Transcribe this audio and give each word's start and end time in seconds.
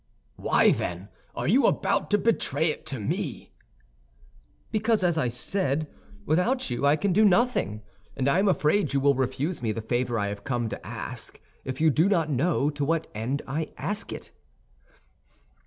"Why, 0.35 0.71
then, 0.71 1.09
are 1.35 1.47
you 1.47 1.67
about 1.67 2.09
to 2.09 2.17
betray 2.17 2.71
it 2.71 2.87
to 2.87 2.99
me?" 2.99 3.51
"Because, 4.71 5.03
as 5.03 5.15
I 5.15 5.27
said, 5.27 5.85
without 6.25 6.71
you 6.71 6.87
I 6.87 6.95
can 6.95 7.13
do 7.13 7.23
nothing; 7.23 7.83
and 8.17 8.27
I 8.27 8.39
am 8.39 8.47
afraid 8.47 8.93
you 8.93 8.99
will 8.99 9.13
refuse 9.13 9.61
me 9.61 9.71
the 9.71 9.79
favor 9.79 10.17
I 10.17 10.33
come 10.33 10.69
to 10.69 10.83
ask 10.83 11.39
if 11.63 11.79
you 11.79 11.91
do 11.91 12.09
not 12.09 12.31
know 12.31 12.71
to 12.71 12.83
what 12.83 13.11
end 13.13 13.43
I 13.45 13.67
ask 13.77 14.11
it." 14.11 14.31